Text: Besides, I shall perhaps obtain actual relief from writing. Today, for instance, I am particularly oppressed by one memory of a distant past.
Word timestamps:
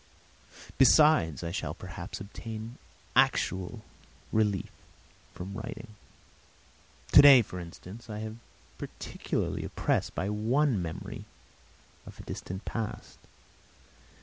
Besides, 0.79 1.43
I 1.43 1.51
shall 1.51 1.75
perhaps 1.75 2.19
obtain 2.19 2.79
actual 3.15 3.83
relief 4.31 4.71
from 5.35 5.53
writing. 5.53 5.89
Today, 7.11 7.43
for 7.43 7.59
instance, 7.59 8.09
I 8.09 8.17
am 8.17 8.39
particularly 8.79 9.63
oppressed 9.63 10.15
by 10.15 10.27
one 10.27 10.81
memory 10.81 11.25
of 12.07 12.19
a 12.19 12.23
distant 12.23 12.65
past. 12.65 13.19